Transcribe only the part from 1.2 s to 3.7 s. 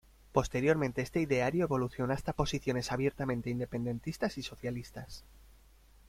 ideario evolucionó hasta posiciones abiertamente